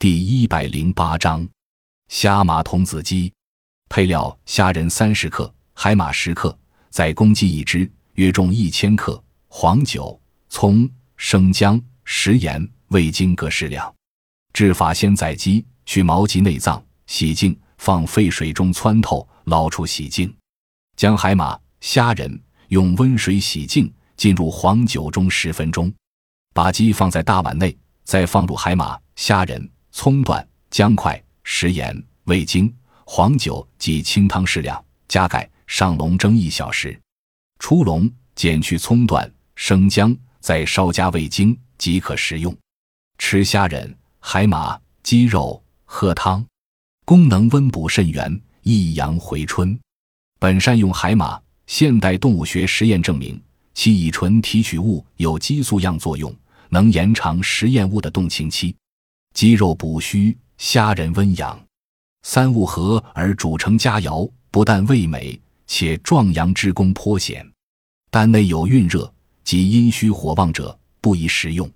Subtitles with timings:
[0.00, 1.46] 第一百零八章，
[2.08, 3.30] 虾马童子鸡。
[3.90, 9.22] 配料：虾仁三十克，海马十克，在公鸡一只，约重一千克。
[9.48, 10.18] 黄酒、
[10.48, 13.94] 葱、生姜、食盐、味精各适量。
[14.54, 20.34] 制法：先宰鸡，去毛及内脏，洗净，放沸水中汆透，捞出洗净。
[20.96, 25.92] 将海马、虾仁用温水洗净，浸入黄酒中十分钟。
[26.54, 29.70] 把鸡放在大碗内，再放入海马、虾仁、
[30.02, 31.94] 葱段、姜块、食盐、
[32.24, 36.98] 味精、黄酒及清汤适量，加盖上笼蒸一小时。
[37.58, 39.30] 出笼，剪去葱段。
[39.56, 42.56] 生姜，再稍加味精即可食用。
[43.18, 46.42] 吃虾仁、海马、鸡肉，喝汤，
[47.04, 49.78] 功能温补肾元，益阳回春。
[50.38, 53.38] 本善用海马，现代动物学实验证明，
[53.74, 56.34] 其乙醇提取物有激素样作用，
[56.70, 58.74] 能延长实验物的动情期。
[59.34, 61.58] 鸡肉补虚，虾仁温阳，
[62.22, 67.46] 三物合而煮成佳肴，不但味美，且壮阳之功颇显。
[68.10, 69.12] 但内有蕴热。
[69.42, 71.68] 及阴虚火旺者不宜食用。